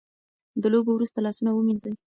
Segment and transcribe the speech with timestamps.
[0.61, 1.93] د لوبو وروسته لاسونه ومینځئ.